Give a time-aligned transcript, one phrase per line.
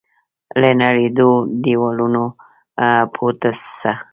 [0.61, 1.31] له نړېدلو
[1.63, 2.23] دیوالو
[3.13, 3.91] پورته سه